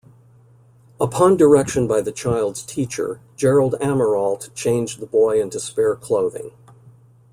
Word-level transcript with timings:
Upon 0.99 1.37
direction 1.37 1.85
by 1.87 2.01
the 2.01 2.11
child's 2.11 2.63
teacher, 2.63 3.19
Gerald 3.37 3.75
Amirault 3.79 4.49
changed 4.55 4.99
the 4.99 5.05
boy 5.05 5.39
into 5.39 5.59
spare 5.59 5.95
clothing. 5.95 6.49